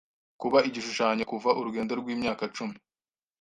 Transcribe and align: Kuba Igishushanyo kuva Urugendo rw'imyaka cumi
Kuba 0.41 0.57
Igishushanyo 0.67 1.23
kuva 1.31 1.49
Urugendo 1.59 1.93
rw'imyaka 2.01 2.43
cumi 2.55 2.75